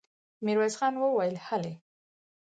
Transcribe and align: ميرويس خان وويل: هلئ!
ميرويس 0.45 0.73
خان 0.79 0.93
وويل: 1.01 1.35
هلئ! 1.47 1.73